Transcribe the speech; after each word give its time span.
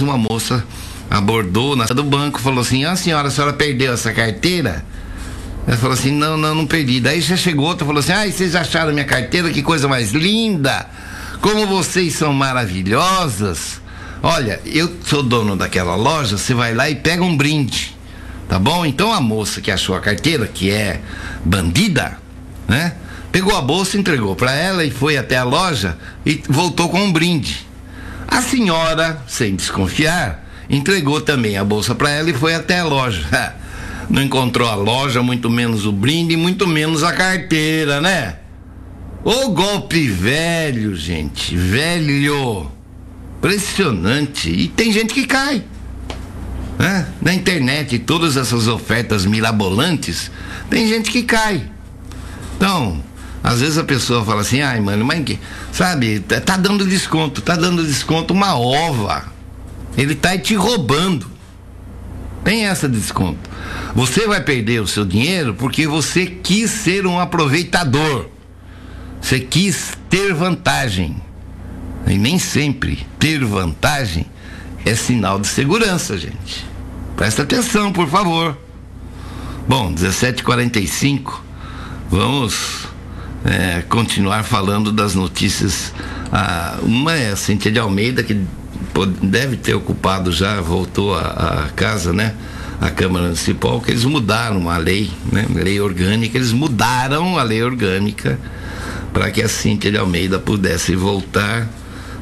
uma 0.00 0.16
moça 0.16 0.64
abordou 1.10 1.74
na 1.74 1.86
do 1.86 2.04
banco, 2.04 2.40
falou 2.40 2.60
assim: 2.60 2.84
"Ah, 2.84 2.94
senhora, 2.94 3.26
a 3.26 3.30
senhora 3.30 3.52
perdeu 3.52 3.92
essa 3.92 4.12
carteira?" 4.12 4.84
Ela 5.66 5.76
falou 5.76 5.94
assim: 5.94 6.12
"Não, 6.12 6.36
não, 6.36 6.54
não 6.54 6.66
perdi". 6.66 7.00
Daí 7.00 7.20
já 7.20 7.36
chegou 7.36 7.66
outra, 7.66 7.84
falou 7.84 7.98
assim: 7.98 8.12
"Ai, 8.12 8.30
vocês 8.30 8.54
acharam 8.54 8.92
minha 8.92 9.04
carteira? 9.04 9.50
Que 9.50 9.62
coisa 9.62 9.88
mais 9.88 10.12
linda! 10.12 10.86
Como 11.40 11.66
vocês 11.66 12.14
são 12.14 12.32
maravilhosas!" 12.32 13.80
Olha, 14.22 14.60
eu 14.66 14.96
sou 15.04 15.22
dono 15.22 15.56
daquela 15.56 15.96
loja, 15.96 16.36
você 16.36 16.54
vai 16.54 16.74
lá 16.74 16.88
e 16.88 16.94
pega 16.94 17.24
um 17.24 17.36
brinde. 17.36 17.96
Tá 18.48 18.58
bom? 18.58 18.84
Então 18.84 19.12
a 19.12 19.20
moça 19.20 19.60
que 19.60 19.70
achou 19.70 19.96
a 19.96 20.00
carteira, 20.00 20.46
que 20.46 20.70
é 20.70 21.00
bandida, 21.44 22.18
né? 22.68 22.94
Pegou 23.32 23.56
a 23.56 23.62
bolsa, 23.62 23.96
entregou 23.96 24.34
para 24.34 24.52
ela 24.52 24.84
e 24.84 24.90
foi 24.90 25.16
até 25.16 25.36
a 25.36 25.44
loja 25.44 25.96
e 26.26 26.42
voltou 26.48 26.88
com 26.88 27.00
um 27.00 27.12
brinde. 27.12 27.66
A 28.30 28.40
senhora, 28.40 29.20
sem 29.26 29.56
desconfiar, 29.56 30.46
entregou 30.68 31.20
também 31.20 31.58
a 31.58 31.64
bolsa 31.64 31.94
para 31.94 32.10
ela 32.10 32.30
e 32.30 32.34
foi 32.34 32.54
até 32.54 32.78
a 32.78 32.84
loja. 32.84 33.54
Não 34.08 34.22
encontrou 34.22 34.68
a 34.68 34.74
loja, 34.74 35.22
muito 35.22 35.50
menos 35.50 35.86
o 35.86 35.92
brinde, 35.92 36.36
muito 36.36 36.66
menos 36.66 37.02
a 37.02 37.12
carteira, 37.12 38.00
né? 38.00 38.36
O 39.24 39.50
golpe 39.50 40.08
velho, 40.08 40.96
gente, 40.96 41.56
velho. 41.56 42.70
Impressionante. 43.38 44.50
E 44.50 44.68
tem 44.68 44.92
gente 44.92 45.12
que 45.12 45.26
cai. 45.26 45.62
Né? 46.78 47.06
Na 47.20 47.34
internet, 47.34 47.98
todas 47.98 48.36
essas 48.36 48.66
ofertas 48.66 49.26
mirabolantes, 49.26 50.30
tem 50.70 50.88
gente 50.88 51.10
que 51.10 51.22
cai. 51.22 51.62
Então, 52.56 53.02
às 53.50 53.60
vezes 53.60 53.78
a 53.78 53.82
pessoa 53.82 54.24
fala 54.24 54.42
assim, 54.42 54.60
ai, 54.60 54.78
mano, 54.78 55.04
mas 55.04 55.24
que, 55.24 55.36
sabe, 55.72 56.20
tá, 56.20 56.40
tá 56.40 56.56
dando 56.56 56.86
desconto, 56.86 57.42
tá 57.42 57.56
dando 57.56 57.84
desconto 57.84 58.32
uma 58.32 58.56
ova. 58.56 59.24
Ele 59.98 60.14
tá 60.14 60.38
te 60.38 60.54
roubando. 60.54 61.26
Tem 62.44 62.66
essa 62.66 62.88
desconto. 62.88 63.50
Você 63.92 64.28
vai 64.28 64.40
perder 64.40 64.80
o 64.80 64.86
seu 64.86 65.04
dinheiro 65.04 65.52
porque 65.54 65.84
você 65.88 66.26
quis 66.26 66.70
ser 66.70 67.08
um 67.08 67.18
aproveitador. 67.18 68.28
Você 69.20 69.40
quis 69.40 69.98
ter 70.08 70.32
vantagem. 70.32 71.20
E 72.06 72.16
nem 72.16 72.38
sempre 72.38 73.04
ter 73.18 73.44
vantagem 73.44 74.26
é 74.86 74.94
sinal 74.94 75.40
de 75.40 75.48
segurança, 75.48 76.16
gente. 76.16 76.64
Presta 77.16 77.42
atenção, 77.42 77.92
por 77.92 78.08
favor. 78.08 78.56
Bom, 79.66 79.92
17h45, 79.92 81.40
vamos 82.08 82.89
é, 83.44 83.82
continuar 83.88 84.42
falando 84.44 84.92
das 84.92 85.14
notícias. 85.14 85.92
Ah, 86.32 86.78
uma 86.82 87.14
é 87.14 87.32
a 87.32 87.36
Cintia 87.36 87.72
de 87.72 87.78
Almeida, 87.78 88.22
que 88.22 88.44
deve 89.22 89.56
ter 89.56 89.74
ocupado 89.74 90.32
já, 90.32 90.60
voltou 90.60 91.16
à 91.16 91.68
casa, 91.74 92.12
né? 92.12 92.34
A 92.80 92.90
Câmara 92.90 93.26
Municipal, 93.26 93.80
que 93.80 93.90
eles 93.90 94.04
mudaram 94.04 94.70
a 94.70 94.78
lei, 94.78 95.10
né? 95.30 95.46
Lei 95.54 95.80
orgânica, 95.80 96.38
eles 96.38 96.52
mudaram 96.52 97.38
a 97.38 97.42
lei 97.42 97.62
orgânica 97.62 98.38
para 99.12 99.30
que 99.30 99.42
a 99.42 99.48
Cintia 99.48 99.90
de 99.90 99.98
Almeida 99.98 100.38
pudesse 100.38 100.94
voltar. 100.94 101.68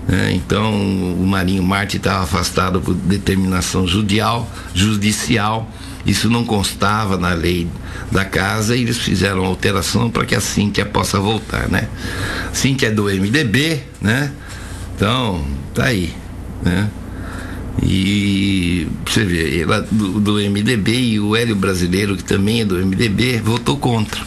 Né? 0.06 0.32
Então, 0.32 0.72
o 0.72 1.26
Marinho 1.26 1.62
Marte 1.62 1.98
estava 1.98 2.24
afastado 2.24 2.80
por 2.80 2.94
determinação 2.94 3.86
judicial, 3.86 4.50
judicial. 4.74 5.70
Isso 6.08 6.30
não 6.30 6.42
constava 6.42 7.18
na 7.18 7.34
lei 7.34 7.68
da 8.10 8.24
casa 8.24 8.74
e 8.74 8.80
eles 8.80 8.96
fizeram 8.96 9.44
alteração 9.44 10.10
para 10.10 10.24
que 10.24 10.34
a 10.34 10.40
Cíntia 10.40 10.86
possa 10.86 11.20
voltar, 11.20 11.68
né? 11.68 11.86
Cíntia 12.50 12.86
é 12.86 12.90
do 12.90 13.04
MDB, 13.04 13.82
né? 14.00 14.32
Então, 14.96 15.44
tá 15.74 15.84
aí, 15.84 16.14
né? 16.62 16.88
E 17.82 18.88
você 19.06 19.22
vê, 19.22 19.60
ela 19.60 19.82
do, 19.82 20.18
do 20.18 20.32
MDB 20.36 20.92
e 20.92 21.20
o 21.20 21.36
Hélio 21.36 21.54
Brasileiro, 21.54 22.16
que 22.16 22.24
também 22.24 22.62
é 22.62 22.64
do 22.64 22.76
MDB, 22.76 23.42
votou 23.44 23.76
contra. 23.76 24.22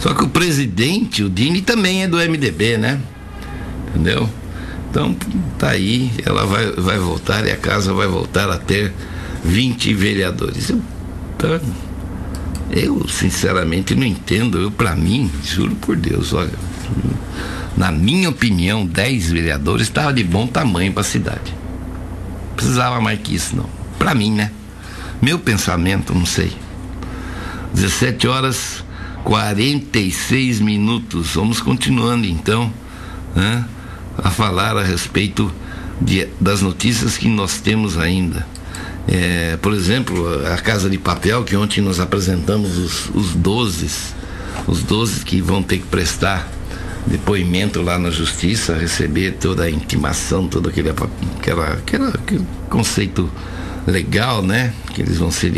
Só 0.00 0.12
que 0.12 0.24
o 0.24 0.28
presidente, 0.28 1.22
o 1.22 1.30
Dini, 1.30 1.62
também 1.62 2.02
é 2.02 2.08
do 2.08 2.16
MDB, 2.16 2.76
né? 2.76 3.00
Entendeu? 3.88 4.28
Então, 4.90 5.14
tá 5.56 5.70
aí, 5.70 6.10
ela 6.26 6.44
vai, 6.44 6.72
vai 6.72 6.98
voltar 6.98 7.46
e 7.46 7.52
a 7.52 7.56
casa 7.56 7.94
vai 7.94 8.08
voltar 8.08 8.50
a 8.50 8.58
ter 8.58 8.92
20 9.44 9.94
vereadores. 9.94 10.70
Eu, 10.70 10.82
eu 12.70 13.08
sinceramente 13.08 13.94
não 13.94 14.06
entendo. 14.06 14.58
Eu, 14.58 14.70
para 14.70 14.94
mim, 14.94 15.30
juro 15.44 15.74
por 15.76 15.96
Deus, 15.96 16.32
olha, 16.32 16.52
na 17.76 17.90
minha 17.90 18.28
opinião, 18.28 18.86
10 18.86 19.30
vereadores 19.30 19.88
estava 19.88 20.12
de 20.12 20.22
bom 20.24 20.46
tamanho 20.46 20.92
para 20.92 21.00
a 21.00 21.04
cidade. 21.04 21.54
Precisava 22.56 23.00
mais 23.00 23.18
que 23.20 23.34
isso, 23.34 23.56
não. 23.56 23.68
Para 23.98 24.14
mim, 24.14 24.32
né? 24.32 24.50
Meu 25.20 25.38
pensamento, 25.38 26.14
não 26.14 26.26
sei. 26.26 26.52
17 27.74 28.28
horas 28.28 28.84
46 29.24 30.60
minutos. 30.60 31.34
Vamos 31.34 31.60
continuando 31.60 32.26
então, 32.26 32.72
né, 33.34 33.64
a 34.18 34.30
falar 34.30 34.76
a 34.76 34.82
respeito 34.82 35.52
de, 36.00 36.26
das 36.40 36.60
notícias 36.60 37.16
que 37.16 37.28
nós 37.28 37.60
temos 37.60 37.96
ainda. 37.96 38.46
É, 39.08 39.56
por 39.60 39.72
exemplo, 39.72 40.46
a 40.46 40.56
Casa 40.58 40.88
de 40.88 40.98
Papel, 40.98 41.42
que 41.44 41.56
ontem 41.56 41.80
nós 41.80 41.98
apresentamos 41.98 42.78
os, 42.78 43.10
os 43.14 43.34
12, 43.34 43.90
os 44.66 44.82
12 44.82 45.24
que 45.24 45.40
vão 45.40 45.62
ter 45.62 45.78
que 45.78 45.86
prestar 45.86 46.48
depoimento 47.06 47.82
lá 47.82 47.98
na 47.98 48.10
justiça, 48.10 48.76
receber 48.76 49.32
toda 49.32 49.64
a 49.64 49.70
intimação, 49.70 50.46
todo 50.46 50.68
aquele, 50.68 50.90
aquela, 50.90 51.80
aquele 52.08 52.46
conceito 52.70 53.30
legal, 53.86 54.42
né? 54.42 54.72
Que 54.94 55.02
eles 55.02 55.18
vão 55.18 55.30
ser 55.30 55.52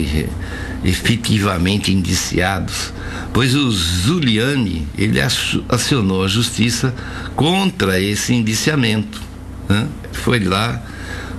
efetivamente 0.85 1.93
indiciados. 1.93 2.93
Pois 3.33 3.55
o 3.55 3.71
Zuliani, 3.71 4.87
ele 4.97 5.21
acionou 5.69 6.25
a 6.25 6.29
justiça 6.29 6.95
contra 7.35 8.01
esse 8.01 8.33
indiciamento. 8.33 9.21
Né? 9.69 9.87
Foi 10.13 10.39
lá 10.39 10.83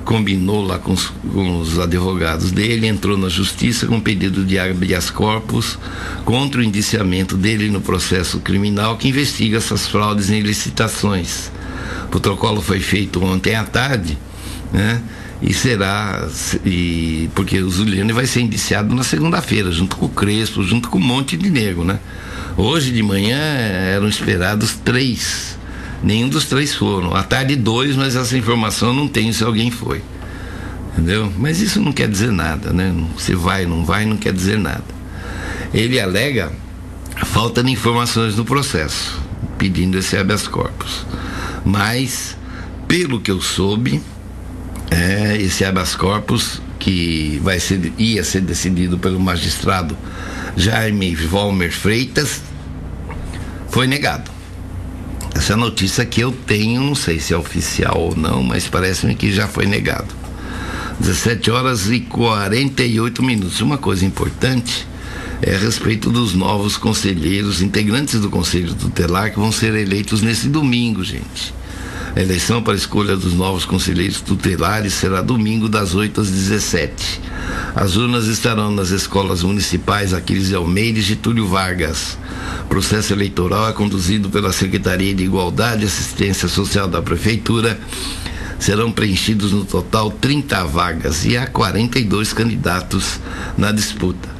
combinou 0.06 0.64
lá 0.64 0.78
com 0.78 0.94
os, 0.94 1.08
com 1.34 1.60
os, 1.60 1.80
advogados 1.80 2.52
dele, 2.52 2.88
entrou 2.88 3.18
na 3.18 3.28
justiça 3.28 3.88
com 3.88 4.00
pedido 4.00 4.46
de 4.46 4.58
habeas 4.58 5.10
corpus 5.10 5.78
contra 6.24 6.62
o 6.62 6.64
indiciamento 6.64 7.36
dele 7.36 7.70
no 7.70 7.82
processo 7.82 8.40
criminal 8.40 8.98
que 8.98 9.10
investiga 9.10 9.58
essas 9.58 9.88
fraudes 9.88 10.30
em 10.30 10.42
licitações. 10.42 11.52
O 12.06 12.10
protocolo 12.10 12.62
foi 12.62 12.80
feito 12.80 13.22
ontem 13.24 13.56
à 13.56 13.64
tarde, 13.64 14.18
né? 14.72 15.02
E 15.42 15.54
será, 15.54 16.28
e, 16.66 17.30
porque 17.36 17.60
o 17.60 17.70
Zuliani 17.70 18.14
vai 18.14 18.26
ser 18.26 18.40
indiciado 18.42 18.96
na 18.96 19.04
segunda-feira, 19.04 19.70
junto 19.72 19.98
com 19.98 20.06
o 20.06 20.10
Crespo, 20.10 20.64
junto 20.64 20.88
com 20.88 20.98
um 20.98 21.02
monte 21.02 21.36
de 21.36 21.50
nego, 21.50 21.84
né? 21.84 22.00
Hoje 22.56 22.92
de 22.92 23.04
manhã 23.04 23.38
eram 23.38 24.08
esperados 24.08 24.76
três 24.76 25.58
Nenhum 26.04 26.30
dos 26.30 26.46
três 26.46 26.74
foram. 26.74 27.16
À 27.16 27.24
tarde, 27.24 27.56
dois, 27.56 27.96
mas 27.96 28.16
essa 28.16 28.38
informação 28.38 28.94
não 28.94 29.08
tenho 29.08 29.34
se 29.34 29.44
alguém 29.44 29.72
foi. 29.72 30.02
Entendeu? 30.94 31.32
Mas 31.38 31.60
isso 31.60 31.80
não 31.82 31.92
quer 31.92 32.08
dizer 32.08 32.32
nada, 32.32 32.72
né? 32.72 32.94
Se 33.18 33.36
vai, 33.36 33.66
não 33.66 33.84
vai, 33.84 34.06
não 34.06 34.16
quer 34.16 34.34
dizer 34.34 34.58
nada. 34.58 34.84
Ele 35.74 36.00
alega 36.00 36.52
falta 37.26 37.64
de 37.64 37.72
informações 37.72 38.36
no 38.36 38.46
processo, 38.46 39.20
pedindo 39.58 39.98
esse 39.98 40.16
habeas 40.16 40.48
corpus. 40.48 41.06
Mas, 41.66 42.38
pelo 42.88 43.20
que 43.20 43.32
eu 43.32 43.42
soube, 43.42 44.02
é, 44.90 45.38
esse 45.38 45.66
habeas 45.66 45.96
corpus 45.96 46.62
que 46.80 47.42
vai 47.44 47.60
ser, 47.60 47.92
ia 47.98 48.24
ser 48.24 48.42
decidido 48.42 48.98
pelo 48.98 49.20
magistrado 49.20 49.98
Jaime 50.56 51.16
Volmer 51.16 51.72
Freitas 51.72 52.42
foi 53.70 53.88
negado. 53.88 54.35
Essa 55.36 55.58
notícia 55.58 56.06
que 56.06 56.22
eu 56.22 56.32
tenho, 56.32 56.82
não 56.82 56.96
sei 56.96 57.20
se 57.20 57.34
é 57.34 57.38
oficial 57.38 58.00
ou 58.00 58.16
não, 58.16 58.42
mas 58.42 58.68
parece-me 58.68 59.14
que 59.14 59.32
já 59.34 59.48
foi 59.48 59.66
negado. 59.66 60.08
17 61.00 61.52
horas 61.52 61.92
e 61.92 62.00
48 62.00 63.22
minutos. 63.22 63.60
Uma 63.60 63.78
coisa 63.78 64.06
importante 64.06 64.88
é 65.42 65.54
a 65.54 65.60
respeito 65.60 66.10
dos 66.10 66.34
novos 66.34 66.78
conselheiros, 66.78 67.62
integrantes 67.62 68.22
do 68.22 68.30
Conselho 68.30 68.74
Tutelar, 68.74 69.32
que 69.32 69.38
vão 69.38 69.52
ser 69.52 69.76
eleitos 69.76 70.22
nesse 70.22 70.48
domingo, 70.48 71.04
gente. 71.04 71.54
A 72.16 72.22
eleição 72.22 72.64
para 72.64 72.72
a 72.72 72.78
escolha 72.78 73.18
dos 73.18 73.34
novos 73.34 73.66
conselheiros 73.66 74.22
tutelares 74.22 74.94
será 74.94 75.22
domingo 75.22 75.68
das 75.68 75.94
8 75.94 76.22
às 76.22 76.32
17. 76.32 77.20
As 77.76 77.98
urnas 77.98 78.28
estarão 78.28 78.72
nas 78.72 78.90
escolas 78.92 79.44
municipais 79.44 80.14
Aquiles 80.14 80.48
de 80.48 80.56
Almeida 80.56 81.00
e 81.00 81.02
Getúlio 81.02 81.46
Vargas. 81.46 82.18
O 82.64 82.68
processo 82.68 83.12
eleitoral 83.12 83.68
é 83.68 83.74
conduzido 83.74 84.30
pela 84.30 84.54
Secretaria 84.54 85.14
de 85.14 85.26
Igualdade 85.26 85.84
e 85.84 85.88
Assistência 85.88 86.48
Social 86.48 86.88
da 86.88 87.02
Prefeitura. 87.02 87.78
Serão 88.60 88.94
preenchidos 88.94 89.52
no 89.52 89.66
total 89.66 90.10
30 90.10 90.64
vagas 90.64 91.26
e 91.26 91.36
há 91.36 91.46
42 91.46 92.32
candidatos 92.32 93.20
na 93.58 93.74
disputa. 93.74 94.35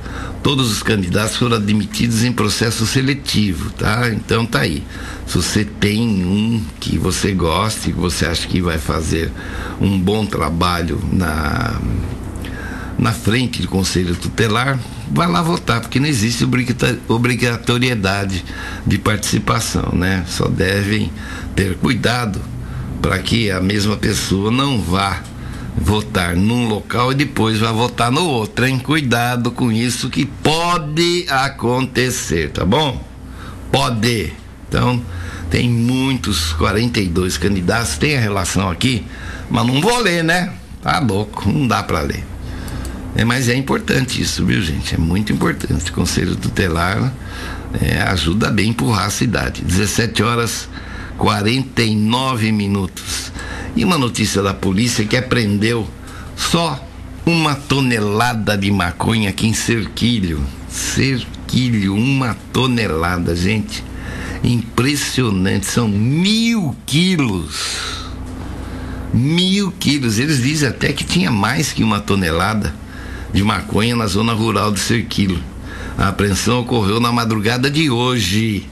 Todos 0.46 0.72
os 0.72 0.84
candidatos 0.84 1.38
foram 1.38 1.56
admitidos 1.56 2.24
em 2.24 2.32
processo 2.32 2.86
seletivo, 2.86 3.72
tá? 3.72 4.10
Então 4.10 4.46
tá 4.46 4.60
aí. 4.60 4.84
Se 5.26 5.38
você 5.38 5.66
tem 5.66 6.24
um 6.24 6.64
que 6.80 7.00
você 7.00 7.32
goste, 7.32 7.92
que 7.92 8.00
você 8.00 8.28
acha 8.28 8.48
que 8.48 8.62
vai 8.62 8.78
fazer 8.78 9.32
um 9.82 10.00
bom 10.00 10.24
trabalho 10.24 11.02
na 11.12 11.82
na 12.96 13.12
frente 13.12 13.64
do 13.64 13.68
Conselho 13.68 14.16
Tutelar, 14.16 14.80
vai 15.12 15.28
lá 15.28 15.42
votar, 15.42 15.82
porque 15.82 16.00
não 16.00 16.08
existe 16.08 16.48
obrigatoriedade 17.08 18.46
de 18.86 19.00
participação, 19.00 19.94
né? 19.94 20.26
Só 20.28 20.48
devem 20.48 21.12
ter 21.56 21.76
cuidado 21.78 22.40
para 23.02 23.18
que 23.18 23.50
a 23.50 23.60
mesma 23.60 23.98
pessoa 23.98 24.52
não 24.52 24.80
vá 24.80 25.24
votar 25.78 26.36
num 26.36 26.68
local 26.68 27.12
e 27.12 27.16
depois 27.16 27.60
vai 27.60 27.74
votar 27.74 28.12
no 28.12 28.26
outro, 28.26 28.66
hein? 28.66 28.80
Cuidado 28.80 29.52
com 29.52 29.72
isso 29.72 30.10
que 30.10 30.26
pode 30.26 31.26
acontecer, 31.30 32.50
tá 32.52 32.66
bom? 32.66 33.04
Pode. 33.72 34.34
Então, 34.68 35.02
tem 35.50 35.70
muitos 35.70 36.54
42 36.54 37.38
candidatos, 37.38 37.98
tem 37.98 38.18
a 38.18 38.20
relação 38.20 38.70
aqui, 38.70 39.06
mas 39.50 39.66
não 39.66 39.82
vou 39.82 40.00
ler, 40.00 40.24
né? 40.24 40.54
Tá 40.82 41.00
louco, 41.00 41.50
não 41.50 41.68
dá 41.68 41.84
para 41.84 42.02
ler. 42.02 42.24
É, 43.16 43.24
mas 43.24 43.48
é 43.48 43.56
importante 43.56 44.22
isso, 44.22 44.46
viu, 44.46 44.62
gente? 44.62 44.94
É 44.94 44.98
muito 44.98 45.32
importante. 45.32 45.90
O 45.90 45.94
Conselho 45.94 46.36
Tutelar 46.36 47.14
é, 47.82 48.02
ajuda 48.02 48.52
bem 48.52 48.68
a 48.68 48.70
empurrar 48.70 49.06
a 49.06 49.10
cidade. 49.10 49.62
17 49.64 50.22
horas 50.22 50.68
49 51.18 52.52
minutos. 52.52 53.32
E 53.76 53.84
uma 53.84 53.98
notícia 53.98 54.42
da 54.42 54.54
polícia 54.54 55.06
que 55.06 55.18
apreendeu 55.18 55.88
só 56.36 56.82
uma 57.26 57.56
tonelada 57.56 58.58
de 58.58 58.72
maconha 58.72 59.30
aqui 59.30 59.48
em 59.48 59.54
Cerquilho. 59.54 60.42
Cerquilho, 60.70 61.96
uma 61.96 62.38
tonelada, 62.54 63.36
gente. 63.36 63.84
Impressionante, 64.44 65.66
são 65.66 65.88
mil 65.88 66.76
quilos. 66.86 68.06
Mil 69.14 69.72
quilos. 69.72 70.20
Eles 70.20 70.42
dizem 70.42 70.70
até 70.70 70.94
que 70.94 71.04
tinha 71.04 71.32
mais 71.32 71.74
que 71.74 71.84
uma 71.84 72.00
tonelada 72.00 72.74
de 73.34 73.44
maconha 73.44 73.96
na 73.96 74.08
zona 74.08 74.34
rural 74.34 74.72
de 74.72 74.80
Cerquilho. 74.80 75.42
A 75.98 76.10
apreensão 76.10 76.62
ocorreu 76.62 77.00
na 77.00 77.12
madrugada 77.12 77.70
de 77.70 77.90
hoje 77.90 78.66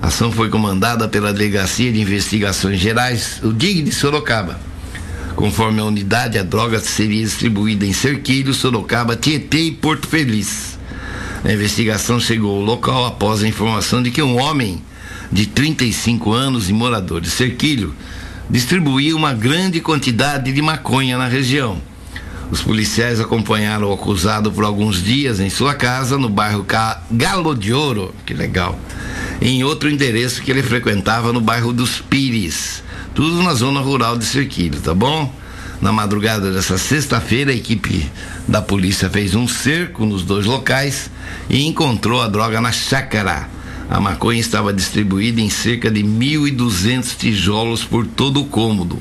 a 0.00 0.06
ação 0.06 0.30
foi 0.30 0.48
comandada 0.48 1.08
pela 1.08 1.32
Delegacia 1.32 1.92
de 1.92 2.00
Investigações 2.00 2.78
Gerais, 2.78 3.40
o 3.42 3.52
DIG 3.52 3.82
de 3.82 3.92
Sorocaba. 3.92 4.58
Conforme 5.34 5.80
a 5.80 5.84
unidade, 5.84 6.38
a 6.38 6.42
droga 6.42 6.78
seria 6.78 7.24
distribuída 7.24 7.84
em 7.84 7.92
Cerquilho, 7.92 8.54
Sorocaba, 8.54 9.16
Tietê 9.16 9.58
e 9.58 9.72
Porto 9.72 10.06
Feliz. 10.06 10.78
A 11.44 11.52
investigação 11.52 12.20
chegou 12.20 12.56
ao 12.56 12.62
local 12.62 13.06
após 13.06 13.42
a 13.42 13.48
informação 13.48 14.02
de 14.02 14.10
que 14.10 14.22
um 14.22 14.40
homem 14.40 14.82
de 15.32 15.46
35 15.46 16.32
anos 16.32 16.68
e 16.70 16.72
morador 16.72 17.20
de 17.20 17.30
Cerquilho 17.30 17.94
distribuía 18.48 19.14
uma 19.16 19.34
grande 19.34 19.80
quantidade 19.80 20.52
de 20.52 20.62
maconha 20.62 21.18
na 21.18 21.26
região. 21.26 21.80
Os 22.50 22.62
policiais 22.62 23.20
acompanharam 23.20 23.90
o 23.90 23.92
acusado 23.92 24.50
por 24.50 24.64
alguns 24.64 25.02
dias 25.02 25.38
em 25.38 25.50
sua 25.50 25.74
casa 25.74 26.16
no 26.16 26.28
bairro 26.28 26.64
Galo 27.10 27.54
de 27.54 27.74
Ouro, 27.74 28.14
que 28.24 28.32
legal, 28.32 28.78
em 29.40 29.62
outro 29.62 29.88
endereço 29.88 30.42
que 30.42 30.50
ele 30.50 30.62
frequentava 30.62 31.32
no 31.32 31.40
bairro 31.40 31.72
dos 31.72 32.00
Pires, 32.00 32.82
tudo 33.14 33.42
na 33.42 33.54
zona 33.54 33.80
rural 33.80 34.18
de 34.18 34.24
Cerquilho, 34.24 34.80
tá 34.80 34.94
bom? 34.94 35.32
Na 35.80 35.92
madrugada 35.92 36.52
dessa 36.52 36.76
sexta-feira, 36.76 37.52
a 37.52 37.54
equipe 37.54 38.10
da 38.48 38.60
polícia 38.60 39.08
fez 39.08 39.36
um 39.36 39.46
cerco 39.46 40.04
nos 40.04 40.24
dois 40.24 40.44
locais 40.44 41.08
e 41.48 41.66
encontrou 41.66 42.20
a 42.20 42.26
droga 42.26 42.60
na 42.60 42.72
chácara. 42.72 43.48
A 43.88 44.00
maconha 44.00 44.40
estava 44.40 44.72
distribuída 44.72 45.40
em 45.40 45.48
cerca 45.48 45.88
de 45.88 46.02
1.200 46.02 47.16
tijolos 47.16 47.84
por 47.84 48.06
todo 48.06 48.40
o 48.40 48.46
cômodo. 48.46 49.00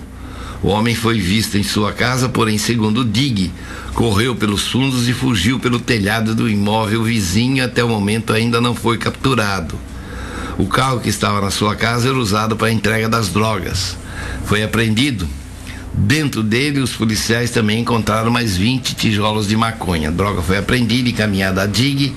O 0.62 0.70
homem 0.70 0.96
foi 0.96 1.20
visto 1.20 1.58
em 1.58 1.64
sua 1.64 1.92
casa, 1.92 2.30
porém, 2.30 2.58
segundo 2.58 3.02
o 3.02 3.06
DIG, 3.06 3.52
correu 3.94 4.36
pelos 4.36 4.68
fundos 4.68 5.08
e 5.10 5.14
fugiu 5.14 5.60
pelo 5.60 5.80
telhado 5.80 6.36
do 6.36 6.48
imóvel 6.48 7.04
vizinho 7.04 7.64
até 7.64 7.84
o 7.84 7.90
momento 7.90 8.34
ainda 8.34 8.62
não 8.62 8.76
foi 8.76 8.98
capturado. 8.98 9.78
O 10.58 10.66
carro 10.66 11.00
que 11.00 11.10
estava 11.10 11.40
na 11.40 11.52
sua 11.52 11.76
casa 11.76 12.10
era 12.10 12.18
usado 12.18 12.56
para 12.56 12.68
a 12.68 12.72
entrega 12.72 13.08
das 13.08 13.30
drogas. 13.30 13.96
Foi 14.46 14.64
apreendido. 14.64 15.28
Dentro 15.94 16.44
dele, 16.44 16.80
os 16.80 16.94
policiais 16.94 17.52
também 17.52 17.82
encontraram 17.82 18.32
mais 18.32 18.58
20 18.58 18.96
tijolos 18.96 19.48
de 19.48 19.56
maconha. 19.56 20.10
A 20.10 20.12
droga 20.12 20.42
foi 20.42 20.58
apreendida 20.58 21.10
e 21.10 21.12
encaminhada 21.12 21.64
à 21.64 21.66
DIG. 21.66 22.16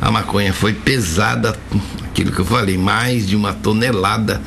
A 0.00 0.10
maconha 0.10 0.52
foi 0.52 0.72
pesada, 0.72 1.56
aquilo 2.04 2.32
que 2.32 2.40
eu 2.40 2.44
falei, 2.44 2.78
mais 2.78 3.26
de 3.26 3.36
uma 3.36 3.52
tonelada 3.52 4.40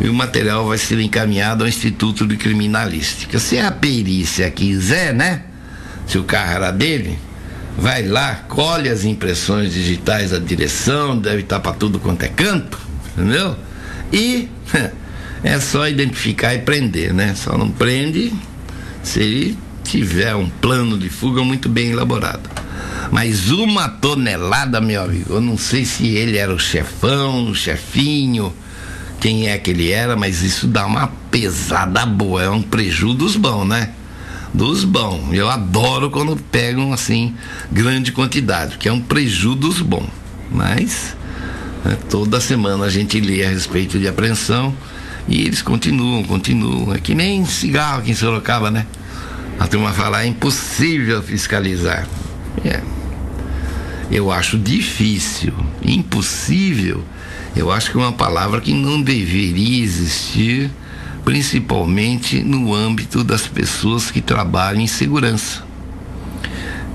e 0.00 0.08
o 0.08 0.14
material 0.14 0.66
vai 0.66 0.78
ser 0.78 1.00
encaminhado 1.00 1.64
ao 1.64 1.68
Instituto 1.68 2.26
de 2.26 2.36
Criminalística. 2.36 3.38
Se 3.38 3.58
a 3.58 3.70
perícia 3.70 4.50
quiser, 4.50 5.14
né? 5.14 5.42
Se 6.06 6.18
o 6.18 6.24
carro 6.24 6.52
era 6.52 6.70
dele, 6.70 7.18
vai 7.76 8.06
lá, 8.06 8.44
colhe 8.48 8.88
as 8.88 9.04
impressões 9.04 9.72
digitais 9.72 10.30
da 10.30 10.38
direção, 10.38 11.18
deve 11.18 11.42
estar 11.42 11.60
para 11.60 11.72
tudo 11.72 11.98
quanto 11.98 12.22
é 12.22 12.28
canto, 12.28 12.78
entendeu? 13.12 13.56
E 14.12 14.48
é 15.42 15.60
só 15.60 15.88
identificar 15.88 16.54
e 16.54 16.58
prender, 16.58 17.12
né? 17.12 17.34
Só 17.34 17.56
não 17.56 17.70
prende 17.70 18.32
se 19.02 19.56
tiver 19.82 20.34
um 20.34 20.48
plano 20.48 20.98
de 20.98 21.08
fuga 21.08 21.42
muito 21.42 21.68
bem 21.68 21.90
elaborado. 21.90 22.48
Mas 23.10 23.50
uma 23.50 23.88
tonelada, 23.88 24.80
meu 24.80 25.02
amigo, 25.02 25.34
eu 25.34 25.40
não 25.40 25.58
sei 25.58 25.84
se 25.84 26.08
ele 26.08 26.36
era 26.36 26.52
o 26.52 26.58
chefão, 26.58 27.50
o 27.50 27.54
chefinho 27.54 28.52
quem 29.24 29.48
é 29.48 29.56
que 29.56 29.70
ele 29.70 29.90
era, 29.90 30.16
mas 30.16 30.42
isso 30.42 30.66
dá 30.66 30.84
uma 30.84 31.06
pesada 31.30 32.04
boa, 32.04 32.42
é 32.42 32.50
um 32.50 32.60
prejuízo 32.60 33.16
dos 33.16 33.36
bons, 33.36 33.64
né? 33.64 33.88
Dos 34.54 34.84
bons. 34.84 35.32
Eu 35.32 35.50
adoro 35.50 36.10
quando 36.10 36.36
pegam 36.36 36.92
assim 36.92 37.34
grande 37.70 38.12
quantidade, 38.12 38.78
que 38.78 38.88
é 38.88 38.92
um 38.92 39.00
prejuízo 39.00 39.56
dos 39.56 39.80
bons. 39.80 40.08
Mas 40.50 41.16
né, 41.84 41.98
toda 42.08 42.40
semana 42.40 42.84
a 42.84 42.88
gente 42.88 43.20
lê 43.20 43.44
a 43.44 43.50
respeito 43.50 43.98
de 43.98 44.06
apreensão 44.06 44.74
e 45.28 45.42
eles 45.42 45.60
continuam, 45.60 46.22
continuam. 46.22 46.94
É 46.94 46.98
que 46.98 47.14
nem 47.14 47.44
cigarro 47.44 47.98
aqui 47.98 48.12
em 48.12 48.14
Sorocaba, 48.14 48.70
né? 48.70 48.86
A 49.58 49.66
turma 49.66 49.92
fala, 49.92 50.22
é 50.22 50.26
impossível 50.26 51.22
fiscalizar. 51.22 52.06
É. 52.64 52.80
Eu 54.10 54.30
acho 54.30 54.56
difícil, 54.56 55.52
impossível 55.82 57.04
eu 57.56 57.70
acho 57.70 57.90
que 57.90 57.96
é 57.96 58.00
uma 58.00 58.12
palavra 58.12 58.60
que 58.60 58.74
não 58.74 59.00
deveria 59.00 59.84
existir, 59.84 60.70
principalmente 61.24 62.40
no 62.42 62.74
âmbito 62.74 63.24
das 63.24 63.46
pessoas 63.46 64.10
que 64.10 64.20
trabalham 64.20 64.80
em 64.80 64.86
segurança. 64.86 65.64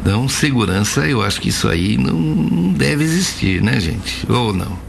Então, 0.01 0.29
segurança, 0.29 1.07
eu 1.07 1.21
acho 1.21 1.41
que 1.41 1.49
isso 1.49 1.67
aí 1.67 1.97
não, 1.97 2.71
deve 2.71 3.03
existir, 3.03 3.61
né, 3.61 3.79
gente? 3.79 4.25
Ou 4.29 4.53
não? 4.53 4.79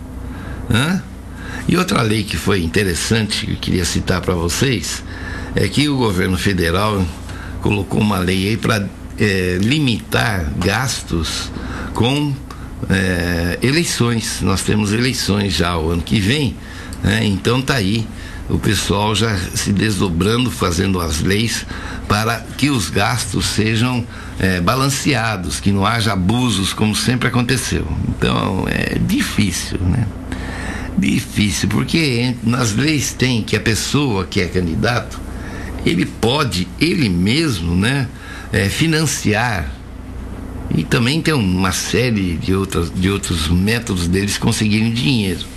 Hã? 0.71 1.03
E 1.67 1.77
outra 1.77 2.03
lei 2.03 2.23
que 2.23 2.37
foi 2.37 2.63
interessante, 2.63 3.47
que 3.47 3.53
eu 3.53 3.57
queria 3.57 3.85
citar 3.85 4.21
para 4.21 4.35
vocês, 4.35 5.03
é 5.55 5.67
que 5.67 5.89
o 5.89 5.97
governo 5.97 6.39
federal 6.39 7.05
colocou 7.61 8.01
uma 8.01 8.19
lei 8.19 8.49
aí 8.49 8.57
para 8.57 8.89
é, 9.19 9.59
limitar 9.61 10.51
gastos 10.57 11.51
com 11.93 12.33
é, 12.89 13.59
eleições. 13.63 14.41
Nós 14.43 14.63
temos 14.63 14.93
eleições 14.93 15.55
já 15.55 15.77
o 15.77 15.91
ano 15.91 16.03
que 16.03 16.21
vem, 16.21 16.57
né? 17.03 17.25
então 17.25 17.61
tá 17.61 17.75
aí 17.75 18.07
o 18.51 18.59
pessoal 18.59 19.15
já 19.15 19.37
se 19.37 19.73
desdobrando, 19.73 20.51
fazendo 20.51 21.01
as 21.01 21.21
leis 21.21 21.65
para 22.09 22.45
que 22.59 22.69
os 22.69 22.91
gastos 22.91 23.47
sejam 23.47 24.05
é, 24.39 24.61
balanceados, 24.61 25.61
que 25.61 25.71
não 25.71 25.87
haja 25.87 26.13
abusos 26.13 26.73
como 26.73 26.95
sempre 26.95 27.29
aconteceu. 27.29 27.87
Então 28.09 28.67
é 28.69 28.99
difícil, 28.99 29.79
né? 29.81 30.07
Difícil, 30.99 31.69
porque 31.69 32.35
nas 32.43 32.75
leis 32.75 33.13
tem 33.13 33.43
que 33.43 33.57
a 33.57 33.61
pessoa 33.61 34.27
que 34.27 34.41
é 34.41 34.47
candidato, 34.49 35.19
ele 35.87 36.05
pode, 36.05 36.69
ele 36.81 37.09
mesmo, 37.09 37.75
né, 37.75 38.07
é, 38.53 38.69
financiar 38.69 39.71
e 40.75 40.85
também 40.85 41.21
tem 41.21 41.33
uma 41.35 41.73
série 41.73 42.37
de, 42.37 42.55
outras, 42.55 42.93
de 42.95 43.11
outros 43.11 43.49
métodos 43.49 44.07
deles 44.07 44.37
conseguirem 44.37 44.93
dinheiro. 44.93 45.50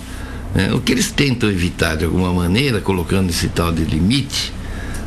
Né? 0.54 0.72
O 0.72 0.80
que 0.80 0.92
eles 0.92 1.10
tentam 1.10 1.50
evitar 1.50 1.96
de 1.96 2.04
alguma 2.04 2.32
maneira, 2.32 2.80
colocando 2.80 3.30
esse 3.30 3.48
tal 3.48 3.72
de 3.72 3.84
limite, 3.84 4.52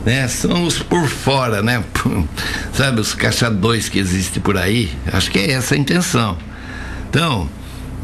né? 0.06 0.28
São 0.28 0.66
os 0.66 0.80
por 0.80 1.08
fora, 1.08 1.62
né? 1.62 1.84
Sabe, 2.74 3.00
os 3.00 3.14
caçadores 3.14 3.90
que 3.90 4.00
existem 4.00 4.42
por 4.42 4.58
aí. 4.58 4.92
Acho 5.12 5.32
que 5.32 5.40
é 5.40 5.52
essa 5.52 5.76
a 5.76 5.78
intenção. 5.78 6.38
Então, 7.10 7.50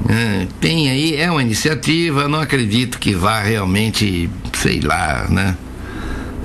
é, 0.09 0.47
tem 0.59 0.89
aí, 0.89 1.15
é 1.15 1.29
uma 1.29 1.41
iniciativa, 1.41 2.27
não 2.27 2.39
acredito 2.39 2.97
que 2.97 3.13
vá 3.13 3.41
realmente, 3.41 4.29
sei 4.53 4.79
lá, 4.79 5.27
né? 5.29 5.55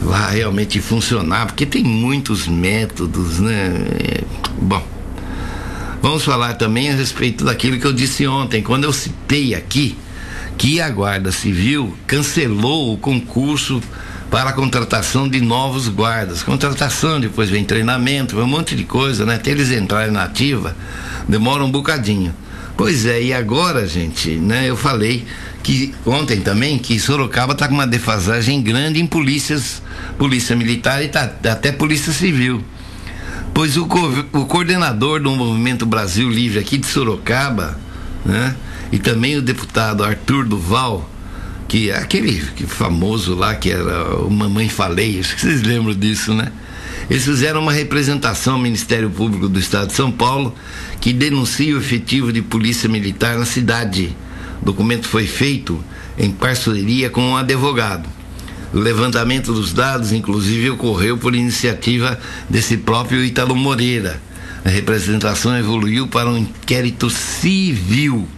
Vá 0.01 0.29
realmente 0.29 0.81
funcionar, 0.81 1.47
porque 1.47 1.67
tem 1.67 1.83
muitos 1.83 2.47
métodos, 2.47 3.41
né? 3.41 3.73
É, 4.01 4.25
bom 4.61 4.99
Vamos 6.01 6.25
falar 6.25 6.55
também 6.55 6.91
a 6.91 6.95
respeito 6.95 7.45
daquilo 7.45 7.79
que 7.79 7.85
eu 7.85 7.93
disse 7.93 8.27
ontem, 8.27 8.63
quando 8.63 8.85
eu 8.85 8.93
citei 8.93 9.55
aqui 9.55 9.97
que 10.59 10.81
a 10.81 10.91
Guarda 10.91 11.31
Civil 11.31 11.97
cancelou 12.07 12.93
o 12.93 12.99
concurso 12.99 13.81
para 14.29 14.51
a 14.51 14.53
contratação 14.53 15.29
de 15.29 15.41
novos 15.41 15.89
guardas. 15.89 16.43
Contratação, 16.43 17.21
depois 17.21 17.49
vem 17.49 17.65
treinamento, 17.65 18.35
vem 18.35 18.45
um 18.45 18.49
monte 18.49 18.75
de 18.75 18.83
coisa, 18.85 19.25
né? 19.25 19.37
Até 19.37 19.53
eles 19.53 19.71
entrarem 19.71 20.13
na 20.13 20.25
ativa, 20.25 20.77
demora 21.29 21.65
um 21.65 21.71
bocadinho. 21.71 22.35
Pois 22.77 23.07
é, 23.07 23.23
e 23.23 23.33
agora, 23.33 23.87
gente, 23.87 24.31
né? 24.31 24.69
Eu 24.69 24.77
falei 24.77 25.25
que 25.63 25.95
ontem 26.05 26.41
também 26.41 26.79
que 26.79 26.99
Sorocaba 26.99 27.53
está 27.53 27.69
com 27.69 27.75
uma 27.75 27.87
defasagem 27.87 28.61
grande 28.61 29.01
em 29.01 29.07
polícias, 29.07 29.81
polícia 30.19 30.55
militar 30.57 31.03
e 31.03 31.09
tá, 31.09 31.23
até 31.23 31.73
polícia 31.73 32.13
civil. 32.13 32.63
Pois 33.55 33.77
o, 33.77 33.85
o 34.33 34.45
coordenador 34.47 35.21
do 35.21 35.31
Movimento 35.35 35.87
Brasil 35.87 36.29
Livre 36.29 36.59
aqui 36.59 36.79
de 36.79 36.87
Sorocaba, 36.87 37.79
né? 38.25 38.55
E 38.91 38.99
também 38.99 39.37
o 39.37 39.43
deputado 39.43 40.05
Arthur 40.05 40.45
Duval, 40.45 41.09
que 41.67 41.91
é 41.91 41.99
aquele 41.99 42.41
que 42.57 42.67
famoso 42.67 43.35
lá 43.35 43.55
que 43.55 43.71
era 43.71 44.17
o 44.17 44.31
Mamãe 44.31 44.69
Falei, 44.69 45.21
acho 45.21 45.35
que 45.35 45.43
vocês 45.43 45.63
lembram 45.63 45.95
disso, 45.95 46.33
né? 46.33 46.51
Eles 47.11 47.25
fizeram 47.25 47.63
uma 47.63 47.73
representação 47.73 48.55
ao 48.55 48.61
Ministério 48.61 49.09
Público 49.09 49.49
do 49.49 49.59
Estado 49.59 49.89
de 49.89 49.95
São 49.95 50.11
Paulo 50.11 50.55
que 51.01 51.13
denuncia 51.13 51.75
o 51.75 51.79
efetivo 51.79 52.33
de 52.33 52.43
polícia 52.43 52.89
militar 52.89 53.39
na 53.39 53.47
cidade. 53.47 54.15
O 54.61 54.65
documento 54.67 55.09
foi 55.09 55.27
feito 55.27 55.83
em 56.19 56.31
parceria 56.31 57.09
com 57.09 57.23
um 57.23 57.37
advogado. 57.37 58.09
O 58.75 58.79
levantamento 58.79 59.55
dos 59.55 59.73
dados, 59.73 60.13
inclusive, 60.13 60.69
ocorreu 60.71 61.17
por 61.17 61.35
iniciativa 61.35 62.19
desse 62.51 62.77
próprio 62.77 63.25
Italo 63.25 63.57
Moreira. 63.57 64.21
A 64.65 64.69
representação 64.69 65.57
evoluiu 65.57 66.07
para 66.07 66.29
um 66.29 66.39
inquérito 66.39 67.09
civil, 67.09 68.29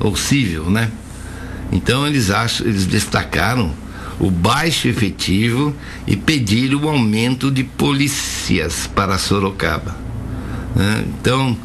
ou 0.00 0.16
civil, 0.16 0.70
né? 0.70 0.90
Então 1.70 2.06
eles 2.06 2.30
acham, 2.30 2.66
eles 2.66 2.86
destacaram 2.86 3.72
o 4.18 4.30
baixo 4.30 4.88
efetivo 4.88 5.74
e 6.06 6.16
pediram 6.16 6.80
o 6.80 6.88
aumento 6.88 7.50
de 7.50 7.62
polícias 7.62 8.88
para 8.92 9.18
Sorocaba. 9.18 9.96
Né? 10.74 11.04
Então 11.06 11.56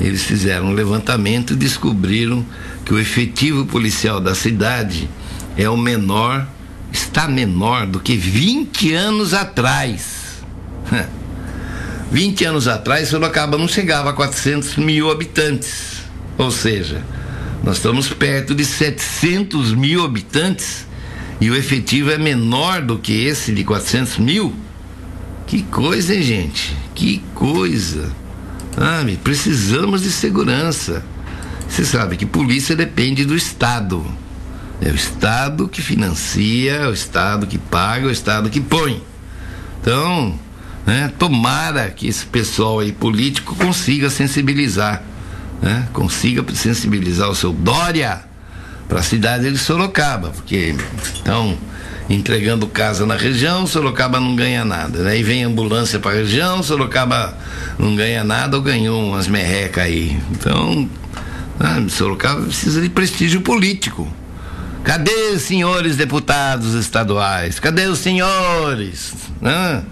eles 0.00 0.22
fizeram 0.22 0.66
um 0.66 0.72
levantamento 0.72 1.54
e 1.54 1.56
descobriram 1.56 2.44
que 2.84 2.94
o 2.94 2.98
efetivo 2.98 3.66
policial 3.66 4.20
da 4.20 4.34
cidade 4.34 5.08
é 5.56 5.68
o 5.68 5.76
menor, 5.76 6.46
está 6.92 7.26
menor 7.26 7.86
do 7.86 7.98
que 7.98 8.16
20 8.16 8.94
anos 8.94 9.34
atrás. 9.34 10.42
20 12.10 12.44
anos 12.46 12.68
atrás, 12.68 13.08
Sorocaba 13.08 13.58
não 13.58 13.68
chegava 13.68 14.10
a 14.10 14.12
400 14.12 14.76
mil 14.76 15.10
habitantes. 15.10 16.02
Ou 16.38 16.50
seja, 16.50 17.02
nós 17.62 17.76
estamos 17.76 18.08
perto 18.08 18.54
de 18.54 18.64
700 18.64 19.74
mil 19.74 20.04
habitantes 20.04 20.86
e 21.40 21.50
o 21.50 21.56
efetivo 21.56 22.10
é 22.10 22.18
menor 22.18 22.80
do 22.80 22.98
que 22.98 23.24
esse 23.24 23.52
de 23.52 23.62
400 23.62 24.18
mil. 24.18 24.54
Que 25.46 25.62
coisa, 25.62 26.14
hein, 26.14 26.22
gente? 26.22 26.76
Que 26.94 27.22
coisa. 27.34 28.10
Sabe? 28.74 29.18
Precisamos 29.22 30.02
de 30.02 30.10
segurança. 30.10 31.04
Você 31.68 31.84
sabe 31.84 32.16
que 32.16 32.24
polícia 32.24 32.74
depende 32.74 33.24
do 33.24 33.36
Estado. 33.36 34.04
É 34.80 34.90
o 34.90 34.94
Estado 34.94 35.68
que 35.68 35.82
financia, 35.82 36.72
é 36.72 36.88
o 36.88 36.92
Estado 36.92 37.46
que 37.46 37.58
paga, 37.58 38.06
é 38.06 38.08
o 38.08 38.12
Estado 38.12 38.48
que 38.48 38.60
põe. 38.60 39.02
Então, 39.80 40.38
né, 40.88 41.12
tomara 41.18 41.90
que 41.90 42.08
esse 42.08 42.24
pessoal 42.24 42.80
aí 42.80 42.92
político 42.92 43.54
consiga 43.54 44.08
sensibilizar 44.08 45.02
né, 45.60 45.86
consiga 45.92 46.44
sensibilizar 46.54 47.28
o 47.28 47.34
seu 47.34 47.52
Dória 47.52 48.20
para 48.88 49.00
a 49.00 49.02
cidade 49.02 49.50
de 49.50 49.58
Sorocaba, 49.58 50.30
porque 50.30 50.74
estão 51.02 51.58
entregando 52.08 52.66
casa 52.66 53.04
na 53.04 53.16
região, 53.16 53.66
Sorocaba 53.66 54.18
não 54.18 54.34
ganha 54.34 54.64
nada. 54.64 55.04
Daí 55.04 55.22
vem 55.22 55.44
ambulância 55.44 55.98
para 55.98 56.12
a 56.12 56.14
região, 56.14 56.62
Sorocaba 56.62 57.36
não 57.78 57.94
ganha 57.94 58.24
nada 58.24 58.56
ou 58.56 58.62
ganhou 58.62 59.04
umas 59.04 59.28
merrecas 59.28 59.84
aí. 59.84 60.18
Então, 60.30 60.88
ah, 61.60 61.82
Sorocaba 61.90 62.42
precisa 62.42 62.80
de 62.80 62.88
prestígio 62.88 63.42
político. 63.42 64.10
Cadê 64.84 65.32
os 65.34 65.42
senhores 65.42 65.96
deputados 65.96 66.72
estaduais? 66.72 67.60
Cadê 67.60 67.86
os 67.88 67.98
senhores? 67.98 69.12
Ah, 69.42 69.82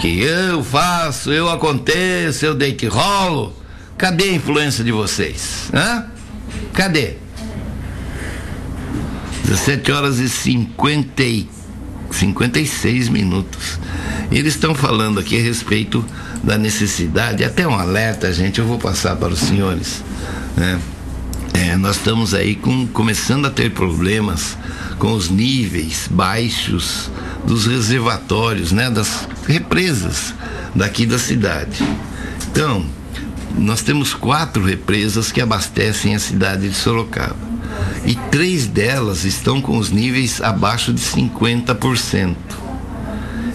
que 0.00 0.20
eu 0.20 0.62
faço, 0.62 1.32
eu 1.32 1.50
aconteço, 1.50 2.44
eu 2.44 2.54
deito 2.54 2.84
e 2.84 2.88
rolo. 2.88 3.54
Cadê 3.96 4.24
a 4.24 4.32
influência 4.34 4.84
de 4.84 4.92
vocês? 4.92 5.68
Hã? 5.74 6.06
Cadê? 6.72 7.16
17 9.44 9.90
horas 9.92 10.18
e 10.18 10.28
50 10.28 11.22
e 11.22 11.48
56 12.10 13.08
minutos. 13.08 13.78
Eles 14.30 14.54
estão 14.54 14.74
falando 14.74 15.18
aqui 15.18 15.38
a 15.38 15.42
respeito 15.42 16.04
da 16.44 16.56
necessidade, 16.56 17.42
até 17.42 17.66
um 17.66 17.74
alerta, 17.74 18.32
gente, 18.32 18.60
eu 18.60 18.66
vou 18.66 18.78
passar 18.78 19.16
para 19.16 19.32
os 19.32 19.40
senhores. 19.40 20.04
Né? 20.56 20.78
É, 21.60 21.76
nós 21.76 21.96
estamos 21.96 22.34
aí 22.34 22.54
com, 22.54 22.86
começando 22.86 23.46
a 23.46 23.50
ter 23.50 23.72
problemas 23.72 24.56
com 24.96 25.12
os 25.12 25.28
níveis 25.28 26.06
baixos 26.08 27.10
dos 27.44 27.66
reservatórios, 27.66 28.70
né, 28.70 28.88
das 28.88 29.28
represas 29.44 30.32
daqui 30.72 31.04
da 31.04 31.18
cidade. 31.18 31.82
Então, 32.48 32.86
nós 33.58 33.82
temos 33.82 34.14
quatro 34.14 34.64
represas 34.64 35.32
que 35.32 35.40
abastecem 35.40 36.14
a 36.14 36.20
cidade 36.20 36.68
de 36.68 36.76
Sorocaba. 36.76 37.36
E 38.06 38.14
três 38.30 38.68
delas 38.68 39.24
estão 39.24 39.60
com 39.60 39.78
os 39.78 39.90
níveis 39.90 40.40
abaixo 40.40 40.92
de 40.92 41.00
50%. 41.00 42.36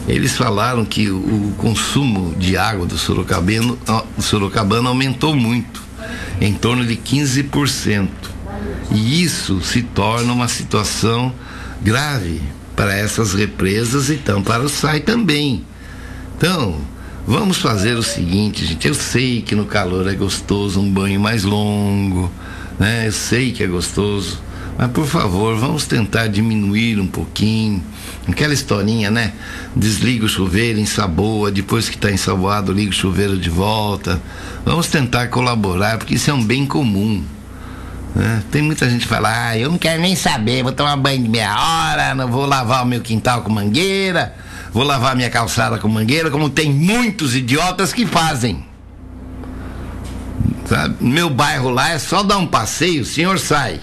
Eles 0.10 0.36
falaram 0.36 0.84
que 0.84 1.10
o 1.10 1.54
consumo 1.58 2.36
de 2.36 2.58
água 2.58 2.86
do 2.86 2.98
sorocabano, 2.98 3.80
do 4.18 4.22
sorocabano 4.22 4.90
aumentou 4.90 5.34
muito, 5.34 5.82
em 6.40 6.54
torno 6.54 6.86
de 6.86 6.96
15%. 6.96 8.10
E 8.92 9.24
isso 9.24 9.62
se 9.62 9.82
torna 9.82 10.34
uma 10.34 10.48
situação 10.48 11.34
grave 11.82 12.42
para 12.76 12.96
essas 12.96 13.34
represas 13.34 14.10
e 14.10 14.14
então 14.14 14.42
para 14.42 14.64
o 14.64 14.70
SAI 14.70 15.00
também. 15.00 15.66
Então, 16.38 16.82
Vamos 17.26 17.58
fazer 17.58 17.96
o 17.96 18.04
seguinte, 18.04 18.66
gente. 18.66 18.86
Eu 18.86 18.94
sei 18.94 19.42
que 19.42 19.56
no 19.56 19.66
calor 19.66 20.06
é 20.10 20.14
gostoso 20.14 20.82
um 20.82 20.92
banho 20.92 21.22
mais 21.22 21.44
longo, 21.44 22.30
né? 22.78 23.08
Eu 23.08 23.14
sei 23.14 23.54
que 23.54 23.64
é 23.64 23.68
gostoso. 23.68 24.42
Mas 24.78 24.92
por 24.92 25.06
favor, 25.06 25.56
vamos 25.58 25.86
tentar 25.86 26.28
diminuir 26.28 27.00
um 27.00 27.08
pouquinho. 27.08 27.84
Aquela 28.28 28.54
historinha, 28.54 29.12
né? 29.12 29.34
Desliga 29.76 30.26
o 30.26 30.30
chuveiro, 30.30 30.80
ensaboa, 30.80 31.52
depois 31.52 31.90
que 31.90 31.96
está 31.96 32.12
ensaboado, 32.12 32.72
liga 32.72 32.90
o 32.90 32.94
chuveiro 32.94 33.38
de 33.38 33.50
volta. 33.50 34.22
Vamos 34.66 34.88
tentar 34.88 35.28
colaborar, 35.28 35.98
porque 35.98 36.16
isso 36.16 36.30
é 36.32 36.34
um 36.34 36.44
bem 36.44 36.66
comum. 36.66 37.24
Né? 38.16 38.44
Tem 38.52 38.62
muita 38.62 38.90
gente 38.90 39.02
que 39.02 39.08
fala, 39.08 39.50
ah, 39.50 39.58
eu 39.58 39.70
não 39.70 39.78
quero 39.78 40.02
nem 40.02 40.16
saber, 40.16 40.64
vou 40.64 40.72
tomar 40.72 40.96
banho 40.98 41.22
de 41.22 41.30
meia 41.30 41.56
hora, 41.56 42.16
não 42.16 42.28
vou 42.28 42.46
lavar 42.46 42.84
o 42.84 42.86
meu 42.88 43.02
quintal 43.02 43.42
com 43.42 43.52
mangueira 43.52 44.34
vou 44.74 44.84
lavar 44.84 45.16
minha 45.16 45.30
calçada 45.30 45.78
com 45.78 45.88
mangueira, 45.88 46.32
como 46.32 46.50
tem 46.50 46.72
muitos 46.74 47.36
idiotas 47.36 47.94
que 47.94 48.06
fazem. 48.06 48.66
Sabe? 50.66 50.96
Meu 51.00 51.30
bairro 51.30 51.70
lá 51.70 51.92
é 51.92 52.00
só 52.00 52.24
dar 52.24 52.38
um 52.38 52.48
passeio, 52.48 53.04
o 53.04 53.06
senhor 53.06 53.38
sai. 53.38 53.80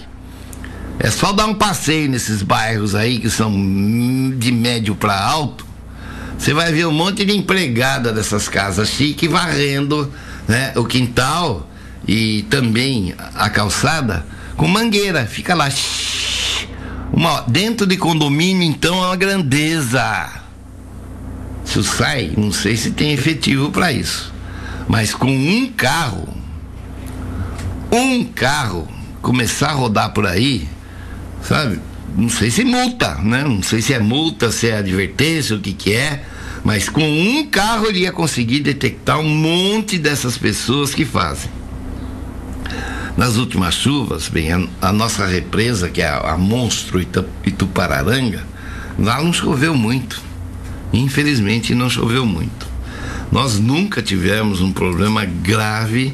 É 1.03 1.09
só 1.09 1.33
dar 1.33 1.47
um 1.47 1.55
passeio 1.55 2.07
nesses 2.07 2.43
bairros 2.43 2.93
aí 2.93 3.17
que 3.17 3.27
são 3.27 3.51
de 4.37 4.51
médio 4.51 4.95
para 4.95 5.19
alto. 5.19 5.65
Você 6.37 6.53
vai 6.53 6.71
ver 6.71 6.85
um 6.85 6.91
monte 6.91 7.25
de 7.25 7.35
empregada 7.35 8.13
dessas 8.13 8.47
casas 8.47 8.89
chique 8.89 9.27
varrendo 9.27 10.13
né, 10.47 10.71
o 10.75 10.85
quintal 10.85 11.67
e 12.07 12.43
também 12.51 13.15
a 13.33 13.49
calçada 13.49 14.23
com 14.55 14.67
mangueira. 14.67 15.25
Fica 15.25 15.55
lá. 15.55 15.69
Uma, 17.11 17.41
dentro 17.47 17.87
de 17.87 17.97
condomínio, 17.97 18.61
então, 18.61 19.03
é 19.03 19.07
uma 19.07 19.15
grandeza. 19.15 20.29
Se 21.65 21.79
o 21.79 21.83
SAI, 21.83 22.33
não 22.37 22.51
sei 22.51 22.77
se 22.77 22.91
tem 22.91 23.11
efetivo 23.11 23.71
para 23.71 23.91
isso. 23.91 24.31
Mas 24.87 25.15
com 25.15 25.31
um 25.31 25.67
carro, 25.75 26.29
um 27.91 28.23
carro 28.23 28.87
começar 29.19 29.69
a 29.69 29.73
rodar 29.73 30.13
por 30.13 30.27
aí, 30.27 30.69
sabe? 31.43 31.79
Não 32.15 32.29
sei 32.29 32.51
se 32.51 32.63
multa, 32.63 33.15
né? 33.15 33.43
Não 33.43 33.63
sei 33.63 33.81
se 33.81 33.93
é 33.93 33.99
multa, 33.99 34.51
se 34.51 34.67
é 34.67 34.77
advertência, 34.77 35.55
o 35.55 35.59
que 35.59 35.73
que 35.73 35.93
é. 35.93 36.23
Mas 36.63 36.89
com 36.89 37.01
um 37.01 37.45
carro 37.47 37.87
ele 37.87 37.99
ia 37.99 38.11
conseguir 38.11 38.59
detectar 38.59 39.19
um 39.19 39.29
monte 39.29 39.97
dessas 39.97 40.37
pessoas 40.37 40.93
que 40.93 41.05
fazem. 41.05 41.49
Nas 43.17 43.37
últimas 43.37 43.75
chuvas, 43.75 44.29
bem, 44.29 44.51
a, 44.51 44.61
a 44.81 44.93
nossa 44.93 45.25
represa, 45.25 45.89
que 45.89 46.01
é 46.01 46.07
a, 46.07 46.33
a 46.33 46.37
Monstro 46.37 47.01
Itupararanga, 47.45 48.45
lá 48.99 49.21
não 49.21 49.33
choveu 49.33 49.75
muito. 49.75 50.21
Infelizmente 50.93 51.73
não 51.73 51.89
choveu 51.89 52.25
muito. 52.25 52.67
Nós 53.31 53.57
nunca 53.59 54.01
tivemos 54.01 54.59
um 54.61 54.71
problema 54.71 55.23
grave 55.23 56.13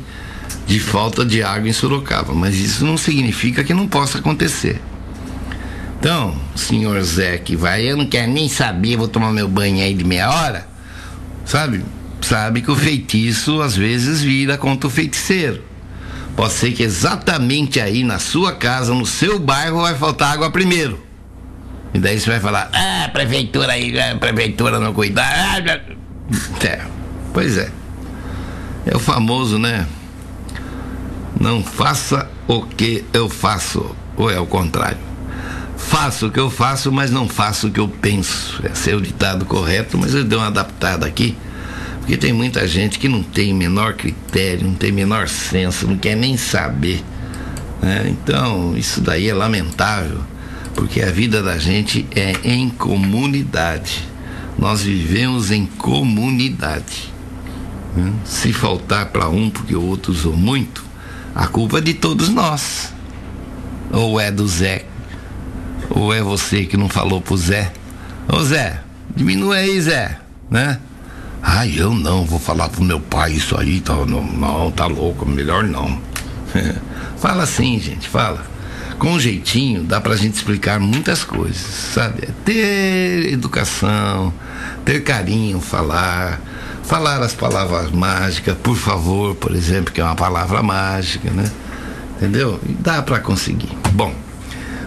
de 0.67 0.79
falta 0.79 1.25
de 1.25 1.41
água 1.41 1.67
em 1.67 1.74
Sorocaba, 1.74 2.34
mas 2.34 2.55
isso 2.55 2.86
não 2.86 2.98
significa 2.98 3.63
que 3.63 3.74
não 3.74 3.88
possa 3.88 4.19
acontecer. 4.19 4.79
Então, 5.99 6.35
senhor 6.55 7.01
Zé 7.01 7.37
que 7.37 7.55
vai, 7.55 7.81
eu 7.83 7.97
não 7.97 8.05
quero 8.05 8.31
nem 8.31 8.47
saber, 8.47 8.97
vou 8.97 9.07
tomar 9.07 9.31
meu 9.31 9.47
banho 9.47 9.83
aí 9.83 9.93
de 9.93 10.03
meia 10.03 10.29
hora, 10.29 10.67
sabe? 11.43 11.83
Sabe 12.21 12.61
que 12.61 12.69
o 12.69 12.75
feitiço 12.75 13.61
às 13.61 13.75
vezes 13.75 14.21
vira 14.21 14.57
contra 14.57 14.87
o 14.87 14.91
feiticeiro. 14.91 15.63
Pode 16.35 16.53
ser 16.53 16.71
que 16.71 16.83
exatamente 16.83 17.79
aí 17.79 18.03
na 18.03 18.19
sua 18.19 18.53
casa, 18.53 18.93
no 18.93 19.05
seu 19.05 19.39
bairro, 19.39 19.81
vai 19.81 19.95
faltar 19.95 20.33
água 20.33 20.51
primeiro. 20.51 21.03
E 21.93 21.99
daí 21.99 22.19
você 22.19 22.29
vai 22.29 22.39
falar, 22.39 22.69
ah, 22.73 23.09
prefeitura 23.11 23.73
aí, 23.73 23.99
a 23.99 24.15
prefeitura 24.17 24.79
não 24.79 24.93
cuidar. 24.93 25.63
É, 26.63 26.81
pois 27.33 27.57
é. 27.57 27.71
É 28.85 28.95
o 28.95 28.99
famoso, 28.99 29.57
né? 29.57 29.87
Não 31.39 31.63
faça 31.63 32.29
o 32.47 32.61
que 32.61 33.03
eu 33.13 33.29
faço. 33.29 33.95
Ou 34.15 34.29
é 34.29 34.39
o 34.39 34.45
contrário? 34.45 34.97
Faço 35.88 36.27
o 36.27 36.32
que 36.32 36.39
eu 36.39 36.50
faço, 36.50 36.91
mas 36.91 37.10
não 37.10 37.29
faço 37.29 37.67
o 37.67 37.72
que 37.72 37.79
eu 37.79 37.88
penso. 37.88 38.62
Esse 38.70 38.91
é 38.91 38.96
o 38.96 39.00
ditado 39.00 39.46
correto, 39.46 39.98
mas 39.98 40.13
eu 40.13 40.25
dei 40.25 40.38
uma 40.38 40.48
adaptada 40.48 41.06
aqui. 41.06 41.34
Porque 42.00 42.17
tem 42.17 42.34
muita 42.34 42.67
gente 42.67 43.00
que 43.00 43.08
não 43.08 43.24
tem 43.24 43.53
menor 43.53 43.94
critério, 43.94 44.67
não 44.67 44.74
tem 44.74 44.91
menor 44.91 45.29
senso, 45.29 45.88
não 45.88 45.98
quer 45.98 46.15
nem 46.15 46.36
saber. 46.36 47.01
Né? 47.82 48.06
Então, 48.10 48.75
isso 48.77 49.00
daí 49.00 49.29
é 49.29 49.34
lamentável, 49.34 50.20
porque 50.75 51.01
a 51.01 51.10
vida 51.10 51.41
da 51.41 51.58
gente 51.58 52.06
é 52.13 52.34
em 52.44 52.70
comunidade. 52.70 54.06
Nós 54.60 54.82
vivemos 54.82 55.51
em 55.51 55.65
comunidade. 55.65 57.13
Né? 57.96 58.12
Se 58.25 58.51
faltar 58.51 59.06
para 59.06 59.29
um 59.29 59.50
porque 59.50 59.75
o 59.75 59.84
outro 59.84 60.12
usou 60.12 60.36
muito, 60.36 60.84
a 61.34 61.48
culpa 61.48 61.77
é 61.77 61.82
de 61.82 61.94
todos 61.94 62.27
nós. 62.27 62.94
Ou 63.89 64.20
é 64.20 64.29
do 64.29 64.46
Zé, 64.46 64.86
ou 65.97 66.13
é 66.13 66.21
você 66.21 66.65
que 66.65 66.77
não 66.77 66.87
falou 66.87 67.19
pro 67.19 67.35
Zé. 67.35 67.71
Ô 68.31 68.43
Zé, 68.43 68.81
diminua 69.15 69.55
aí, 69.55 69.81
Zé, 69.81 70.19
né? 70.49 70.79
Ai, 71.41 71.73
eu 71.77 71.93
não, 71.93 72.25
vou 72.25 72.39
falar 72.39 72.69
pro 72.69 72.83
meu 72.83 72.99
pai 72.99 73.33
isso 73.33 73.57
aí, 73.57 73.79
tá, 73.79 73.93
não, 73.93 74.23
não 74.23 74.71
tá 74.71 74.85
louco, 74.85 75.25
melhor 75.25 75.63
não. 75.63 75.99
fala 77.17 77.43
assim, 77.43 77.79
gente, 77.79 78.07
fala. 78.07 78.45
Com 78.99 79.11
um 79.11 79.19
jeitinho 79.19 79.83
dá 79.83 80.01
pra 80.01 80.15
gente 80.15 80.35
explicar 80.35 80.79
muitas 80.79 81.23
coisas, 81.23 81.57
sabe? 81.57 82.23
É 82.23 82.31
ter 82.43 83.31
educação, 83.31 84.33
ter 84.83 85.03
carinho, 85.03 85.59
falar 85.61 86.41
falar 86.83 87.21
as 87.21 87.33
palavras 87.33 87.91
mágicas, 87.91 88.55
por 88.63 88.77
favor, 88.77 89.35
por 89.35 89.53
exemplo, 89.53 89.93
que 89.93 89.99
é 89.99 90.03
uma 90.03 90.15
palavra 90.15 90.63
mágica, 90.63 91.29
né? 91.31 91.51
Entendeu? 92.15 92.59
E 92.67 92.71
dá 92.71 93.01
para 93.01 93.19
conseguir. 93.19 93.77
Bom, 93.91 94.15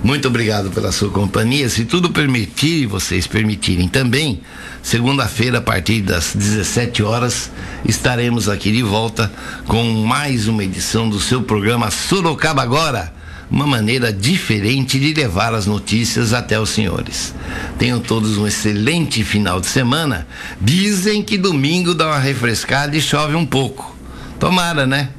muito 0.03 0.29
obrigado 0.29 0.71
pela 0.71 0.93
sua 0.93 1.11
companhia. 1.11 1.69
Se 1.69 1.85
tudo 1.85 2.11
permitir 2.11 2.83
e 2.83 2.87
vocês 2.87 3.27
permitirem 3.27 3.89
também, 3.89 4.41
segunda-feira, 4.83 5.59
a 5.59 5.63
partir 5.63 6.01
das 6.03 6.35
17 6.35 7.03
horas, 7.03 7.51
estaremos 7.85 8.49
aqui 8.49 8.73
de 8.73 8.83
volta 8.83 9.31
com 9.67 9.85
mais 10.05 10.49
uma 10.49 10.65
edição 10.65 11.09
do 11.09 11.21
seu 11.21 11.43
programa 11.43 11.91
Sorocaba 11.91 12.63
Agora 12.63 13.21
uma 13.51 13.67
maneira 13.67 14.13
diferente 14.13 14.99
de 14.99 15.13
levar 15.13 15.53
as 15.53 15.67
notícias 15.67 16.33
até 16.33 16.59
os 16.59 16.71
senhores. 16.71 17.35
Tenham 17.79 17.99
todos 17.99 18.39
um 18.39 18.47
excelente 18.47 19.25
final 19.25 19.61
de 19.61 19.67
semana. 19.67 20.27
Dizem 20.61 21.21
que 21.23 21.37
domingo 21.37 21.93
dá 21.93 22.07
uma 22.07 22.19
refrescada 22.19 22.97
e 22.97 23.01
chove 23.01 23.35
um 23.35 23.45
pouco. 23.45 23.97
Tomara, 24.39 24.87
né? 24.87 25.11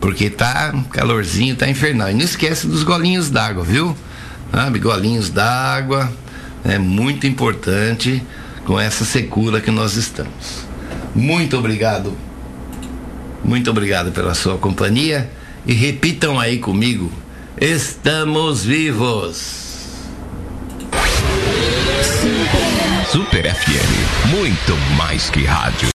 Porque 0.00 0.28
tá 0.28 0.74
calorzinho, 0.90 1.54
tá 1.54 1.68
infernal. 1.68 2.10
E 2.10 2.14
não 2.14 2.24
esquece 2.24 2.66
dos 2.66 2.82
golinhos 2.82 3.30
d'água, 3.30 3.62
viu? 3.62 3.96
Sabe, 4.56 4.78
golinhos 4.78 5.28
d'água 5.28 6.10
é 6.64 6.78
muito 6.78 7.26
importante 7.26 8.22
com 8.64 8.80
essa 8.80 9.04
secura 9.04 9.60
que 9.60 9.70
nós 9.70 9.96
estamos. 9.96 10.66
Muito 11.14 11.58
obrigado. 11.58 12.16
Muito 13.44 13.68
obrigado 13.70 14.12
pela 14.12 14.32
sua 14.32 14.56
companhia 14.56 15.30
e 15.66 15.74
repitam 15.74 16.40
aí 16.40 16.56
comigo 16.56 17.12
Estamos 17.60 18.64
vivos. 18.64 19.66
Super 23.12 23.54
FM, 23.54 24.30
muito 24.30 24.74
mais 24.96 25.28
que 25.28 25.44
rádio. 25.44 25.90